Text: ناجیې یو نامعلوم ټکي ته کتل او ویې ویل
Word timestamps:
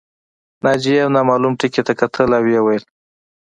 ناجیې 0.63 0.95
یو 1.01 1.09
نامعلوم 1.15 1.53
ټکي 1.59 1.81
ته 1.87 1.93
کتل 1.99 2.29
او 2.37 2.41
ویې 2.45 2.61
ویل 2.63 2.83